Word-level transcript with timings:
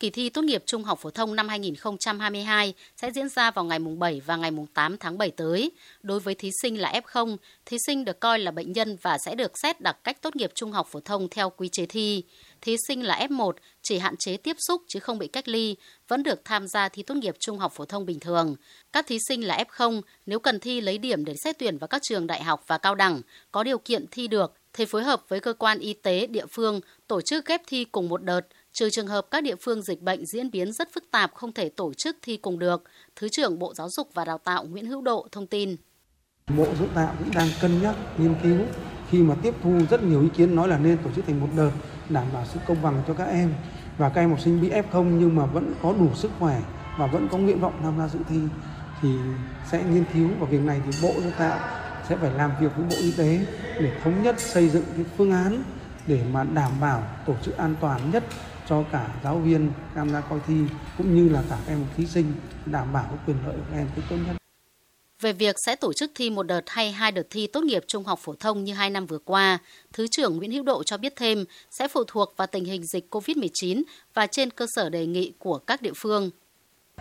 Kỳ 0.00 0.10
thi 0.10 0.28
tốt 0.28 0.42
nghiệp 0.42 0.62
trung 0.66 0.84
học 0.84 0.98
phổ 0.98 1.10
thông 1.10 1.36
năm 1.36 1.48
2022 1.48 2.74
sẽ 2.96 3.10
diễn 3.10 3.28
ra 3.28 3.50
vào 3.50 3.64
ngày 3.64 3.78
mùng 3.78 3.98
7 3.98 4.20
và 4.26 4.36
ngày 4.36 4.50
mùng 4.50 4.66
8 4.66 4.98
tháng 4.98 5.18
7 5.18 5.30
tới. 5.30 5.70
Đối 6.02 6.20
với 6.20 6.34
thí 6.34 6.50
sinh 6.62 6.80
là 6.80 7.00
F0, 7.04 7.36
thí 7.66 7.76
sinh 7.86 8.04
được 8.04 8.20
coi 8.20 8.38
là 8.38 8.50
bệnh 8.50 8.72
nhân 8.72 8.96
và 9.02 9.18
sẽ 9.18 9.34
được 9.34 9.52
xét 9.62 9.80
đặc 9.80 9.96
cách 10.04 10.22
tốt 10.22 10.36
nghiệp 10.36 10.50
trung 10.54 10.72
học 10.72 10.88
phổ 10.90 11.00
thông 11.00 11.28
theo 11.28 11.50
quy 11.50 11.68
chế 11.68 11.86
thi. 11.86 12.22
Thí 12.60 12.76
sinh 12.88 13.02
là 13.02 13.26
F1 13.30 13.52
chỉ 13.82 13.98
hạn 13.98 14.16
chế 14.16 14.36
tiếp 14.36 14.56
xúc 14.68 14.82
chứ 14.88 15.00
không 15.00 15.18
bị 15.18 15.26
cách 15.26 15.48
ly, 15.48 15.76
vẫn 16.08 16.22
được 16.22 16.44
tham 16.44 16.68
gia 16.68 16.88
thi 16.88 17.02
tốt 17.02 17.14
nghiệp 17.14 17.36
trung 17.38 17.58
học 17.58 17.72
phổ 17.74 17.84
thông 17.84 18.06
bình 18.06 18.20
thường. 18.20 18.56
Các 18.92 19.06
thí 19.06 19.18
sinh 19.28 19.44
là 19.44 19.64
F0 19.68 20.00
nếu 20.26 20.38
cần 20.38 20.60
thi 20.60 20.80
lấy 20.80 20.98
điểm 20.98 21.24
để 21.24 21.34
xét 21.44 21.58
tuyển 21.58 21.78
vào 21.78 21.88
các 21.88 22.02
trường 22.02 22.26
đại 22.26 22.42
học 22.42 22.64
và 22.66 22.78
cao 22.78 22.94
đẳng, 22.94 23.20
có 23.52 23.62
điều 23.62 23.78
kiện 23.78 24.06
thi 24.10 24.28
được 24.28 24.52
thì 24.72 24.84
phối 24.84 25.04
hợp 25.04 25.22
với 25.28 25.40
cơ 25.40 25.52
quan 25.52 25.78
y 25.78 25.92
tế 25.94 26.26
địa 26.26 26.46
phương 26.46 26.80
tổ 27.06 27.20
chức 27.20 27.46
ghép 27.46 27.62
thi 27.66 27.84
cùng 27.84 28.08
một 28.08 28.22
đợt, 28.22 28.40
trừ 28.72 28.90
trường 28.90 29.06
hợp 29.06 29.26
các 29.30 29.42
địa 29.42 29.56
phương 29.56 29.82
dịch 29.82 30.02
bệnh 30.02 30.26
diễn 30.26 30.50
biến 30.50 30.72
rất 30.72 30.88
phức 30.94 31.10
tạp 31.10 31.34
không 31.34 31.52
thể 31.52 31.68
tổ 31.68 31.94
chức 31.94 32.16
thi 32.22 32.36
cùng 32.36 32.58
được, 32.58 32.82
Thứ 33.16 33.28
trưởng 33.28 33.58
Bộ 33.58 33.74
Giáo 33.74 33.90
dục 33.90 34.08
và 34.14 34.24
Đào 34.24 34.38
tạo 34.38 34.64
Nguyễn 34.64 34.86
Hữu 34.86 35.02
Độ 35.02 35.26
thông 35.32 35.46
tin. 35.46 35.76
Bộ 36.56 36.64
Giáo 36.64 36.74
dục 36.78 36.88
tạo 36.94 37.14
cũng 37.18 37.34
đang 37.34 37.48
cân 37.60 37.82
nhắc 37.82 37.96
nghiên 38.18 38.34
cứu 38.42 38.58
khi 39.10 39.22
mà 39.22 39.34
tiếp 39.42 39.54
thu 39.62 39.80
rất 39.90 40.02
nhiều 40.02 40.22
ý 40.22 40.28
kiến 40.36 40.56
nói 40.56 40.68
là 40.68 40.78
nên 40.78 40.98
tổ 41.04 41.10
chức 41.16 41.26
thành 41.26 41.40
một 41.40 41.48
đợt 41.56 41.70
đảm 42.08 42.26
bảo 42.32 42.46
sự 42.52 42.60
công 42.66 42.82
bằng 42.82 43.02
cho 43.08 43.14
các 43.14 43.24
em 43.24 43.54
và 43.98 44.08
các 44.08 44.20
em 44.20 44.30
học 44.30 44.40
sinh 44.40 44.60
bị 44.60 44.70
F0 44.70 45.04
nhưng 45.04 45.36
mà 45.36 45.46
vẫn 45.46 45.74
có 45.82 45.92
đủ 45.92 46.08
sức 46.14 46.30
khỏe 46.38 46.60
và 46.98 47.06
vẫn 47.06 47.28
có 47.28 47.38
nguyện 47.38 47.60
vọng 47.60 47.80
tham 47.82 47.98
gia 47.98 48.08
dự 48.08 48.18
thi 48.28 48.40
thì 49.02 49.08
sẽ 49.70 49.84
nghiên 49.84 50.04
cứu 50.14 50.28
và 50.40 50.46
việc 50.46 50.60
này 50.60 50.80
thì 50.84 50.90
Bộ 51.02 51.12
Giáo 51.12 51.22
dục 51.22 51.32
tạo 51.38 51.58
sẽ 52.08 52.16
phải 52.16 52.30
làm 52.30 52.50
việc 52.60 52.68
với 52.76 52.86
Bộ 52.90 52.96
Y 53.00 53.12
tế 53.12 53.46
để 53.80 53.92
thống 54.04 54.22
nhất 54.22 54.40
xây 54.40 54.68
dựng 54.68 54.84
cái 54.96 55.04
phương 55.16 55.32
án 55.32 55.62
để 56.10 56.20
mà 56.32 56.44
đảm 56.44 56.72
bảo 56.80 57.02
tổ 57.26 57.34
chức 57.42 57.56
an 57.56 57.74
toàn 57.80 58.10
nhất 58.12 58.24
cho 58.68 58.84
cả 58.92 59.08
giáo 59.24 59.38
viên 59.38 59.70
tham 59.94 60.10
gia 60.10 60.20
coi 60.20 60.40
thi 60.46 60.54
cũng 60.98 61.16
như 61.16 61.28
là 61.28 61.42
cả 61.50 61.58
các 61.66 61.72
em 61.72 61.84
thí 61.96 62.06
sinh 62.06 62.32
đảm 62.66 62.92
bảo 62.92 63.18
quyền 63.26 63.36
lợi 63.46 63.56
của 63.56 63.62
các 63.70 63.78
em 63.78 63.88
tốt 64.10 64.16
nhất. 64.26 64.36
Về 65.20 65.32
việc 65.32 65.56
sẽ 65.66 65.76
tổ 65.76 65.92
chức 65.92 66.10
thi 66.14 66.30
một 66.30 66.42
đợt 66.42 66.60
hay 66.66 66.92
hai 66.92 67.12
đợt 67.12 67.26
thi 67.30 67.46
tốt 67.46 67.64
nghiệp 67.64 67.84
trung 67.86 68.04
học 68.04 68.18
phổ 68.22 68.34
thông 68.40 68.64
như 68.64 68.74
hai 68.74 68.90
năm 68.90 69.06
vừa 69.06 69.18
qua, 69.18 69.58
Thứ 69.92 70.06
trưởng 70.10 70.36
Nguyễn 70.36 70.52
Hữu 70.52 70.62
Độ 70.62 70.82
cho 70.82 70.98
biết 70.98 71.12
thêm 71.16 71.44
sẽ 71.70 71.88
phụ 71.88 72.04
thuộc 72.06 72.34
vào 72.36 72.46
tình 72.46 72.64
hình 72.64 72.82
dịch 72.84 73.14
COVID-19 73.14 73.82
và 74.14 74.26
trên 74.26 74.50
cơ 74.50 74.66
sở 74.74 74.88
đề 74.88 75.06
nghị 75.06 75.32
của 75.38 75.58
các 75.58 75.82
địa 75.82 75.92
phương. 75.96 76.30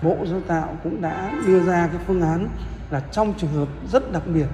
Bộ 0.01 0.17
Giáo 0.25 0.41
tạo 0.47 0.77
cũng 0.83 1.01
đã 1.01 1.41
đưa 1.47 1.59
ra 1.59 1.89
cái 1.93 2.01
phương 2.07 2.21
án 2.21 2.49
là 2.91 2.99
trong 3.11 3.33
trường 3.39 3.51
hợp 3.51 3.67
rất 3.91 4.11
đặc 4.11 4.23
biệt 4.33 4.47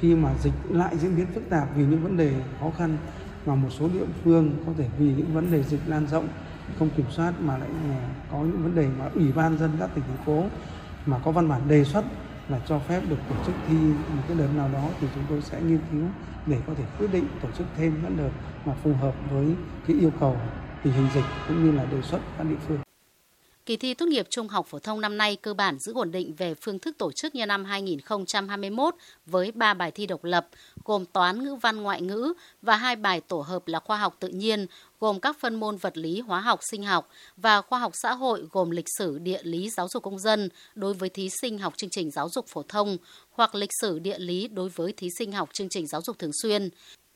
khi 0.00 0.14
mà 0.14 0.34
dịch 0.42 0.52
lại 0.70 0.96
diễn 0.98 1.16
biến 1.16 1.26
phức 1.34 1.50
tạp 1.50 1.68
vì 1.76 1.84
những 1.84 2.02
vấn 2.02 2.16
đề 2.16 2.32
khó 2.60 2.70
khăn 2.78 2.98
mà 3.46 3.54
một 3.54 3.68
số 3.70 3.88
địa 3.88 4.06
phương 4.24 4.52
có 4.66 4.72
thể 4.78 4.88
vì 4.98 5.06
những 5.06 5.34
vấn 5.34 5.52
đề 5.52 5.62
dịch 5.62 5.80
lan 5.86 6.06
rộng, 6.06 6.28
không 6.78 6.90
kiểm 6.96 7.06
soát 7.10 7.32
mà 7.40 7.58
lại 7.58 7.68
ờ, 7.88 7.96
có 8.32 8.38
những 8.38 8.62
vấn 8.62 8.74
đề 8.74 8.88
mà 8.98 9.04
ủy 9.14 9.32
ban 9.32 9.58
dân 9.58 9.70
các 9.80 9.90
tỉnh 9.94 10.04
thành 10.08 10.26
phố 10.26 10.44
mà 11.06 11.18
có 11.24 11.30
văn 11.30 11.48
bản 11.48 11.60
đề 11.68 11.84
xuất 11.84 12.04
là 12.48 12.60
cho 12.68 12.78
phép 12.78 13.02
được 13.08 13.18
tổ 13.28 13.34
chức 13.46 13.54
thi 13.68 13.74
một 13.88 14.22
cái 14.28 14.36
đợt 14.36 14.48
nào 14.56 14.68
đó 14.72 14.88
thì 15.00 15.06
chúng 15.14 15.24
tôi 15.28 15.42
sẽ 15.42 15.60
nghiên 15.60 15.80
cứu 15.92 16.04
để 16.46 16.58
có 16.66 16.74
thể 16.74 16.84
quyết 16.98 17.12
định 17.12 17.24
tổ 17.42 17.48
chức 17.58 17.66
thêm 17.76 17.94
những 18.02 18.16
đợt 18.16 18.30
mà 18.64 18.74
phù 18.82 18.92
hợp 18.94 19.14
với 19.30 19.54
cái 19.86 19.96
yêu 19.96 20.10
cầu 20.20 20.36
tình 20.82 20.92
hình 20.92 21.06
dịch 21.14 21.24
cũng 21.48 21.64
như 21.64 21.72
là 21.72 21.84
đề 21.84 22.02
xuất 22.02 22.20
các 22.38 22.44
địa 22.44 22.56
phương. 22.68 22.91
Kỳ 23.66 23.76
thi 23.76 23.94
tốt 23.94 24.06
nghiệp 24.06 24.26
trung 24.30 24.48
học 24.48 24.66
phổ 24.66 24.78
thông 24.78 25.00
năm 25.00 25.18
nay 25.18 25.36
cơ 25.36 25.54
bản 25.54 25.78
giữ 25.78 25.92
ổn 25.94 26.10
định 26.10 26.34
về 26.34 26.54
phương 26.54 26.78
thức 26.78 26.98
tổ 26.98 27.12
chức 27.12 27.34
như 27.34 27.46
năm 27.46 27.64
2021 27.64 28.94
với 29.26 29.52
3 29.52 29.74
bài 29.74 29.90
thi 29.90 30.06
độc 30.06 30.24
lập 30.24 30.48
gồm 30.84 31.04
toán, 31.04 31.44
ngữ 31.44 31.54
văn, 31.54 31.82
ngoại 31.82 32.02
ngữ 32.02 32.32
và 32.62 32.76
hai 32.76 32.96
bài 32.96 33.20
tổ 33.20 33.40
hợp 33.40 33.68
là 33.68 33.78
khoa 33.78 33.96
học 33.96 34.16
tự 34.20 34.28
nhiên 34.28 34.66
gồm 35.00 35.20
các 35.20 35.36
phân 35.40 35.54
môn 35.54 35.76
vật 35.76 35.96
lý, 35.96 36.20
hóa 36.20 36.40
học, 36.40 36.60
sinh 36.70 36.82
học 36.82 37.08
và 37.36 37.62
khoa 37.62 37.78
học 37.78 37.92
xã 37.94 38.12
hội 38.14 38.46
gồm 38.50 38.70
lịch 38.70 38.88
sử, 38.98 39.18
địa 39.18 39.40
lý, 39.42 39.70
giáo 39.70 39.88
dục 39.88 40.02
công 40.02 40.18
dân 40.18 40.48
đối 40.74 40.94
với 40.94 41.08
thí 41.08 41.28
sinh 41.40 41.58
học 41.58 41.76
chương 41.76 41.90
trình 41.90 42.10
giáo 42.10 42.28
dục 42.28 42.46
phổ 42.48 42.62
thông 42.62 42.96
hoặc 43.30 43.54
lịch 43.54 43.70
sử 43.80 43.98
địa 43.98 44.18
lý 44.18 44.48
đối 44.48 44.68
với 44.68 44.92
thí 44.92 45.08
sinh 45.18 45.32
học 45.32 45.48
chương 45.52 45.68
trình 45.68 45.86
giáo 45.86 46.02
dục 46.02 46.18
thường 46.18 46.32
xuyên. 46.42 46.68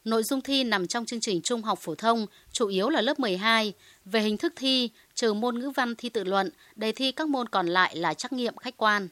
Nội 0.06 0.22
dung 0.22 0.40
thi 0.40 0.64
nằm 0.64 0.86
trong 0.86 1.06
chương 1.06 1.20
trình 1.20 1.42
trung 1.42 1.62
học 1.62 1.78
phổ 1.78 1.94
thông, 1.94 2.26
chủ 2.52 2.68
yếu 2.68 2.88
là 2.88 3.00
lớp 3.00 3.20
12. 3.20 3.72
Về 4.04 4.20
hình 4.20 4.36
thức 4.36 4.52
thi, 4.56 4.90
trừ 5.14 5.32
môn 5.32 5.58
ngữ 5.58 5.70
văn 5.70 5.94
thi 5.94 6.08
tự 6.08 6.24
luận, 6.24 6.50
đề 6.76 6.92
thi 6.92 7.12
các 7.12 7.28
môn 7.28 7.48
còn 7.48 7.66
lại 7.66 7.96
là 7.96 8.14
trắc 8.14 8.32
nghiệm 8.32 8.56
khách 8.56 8.76
quan. 8.76 9.08